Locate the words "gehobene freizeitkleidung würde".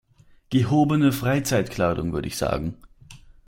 0.49-2.27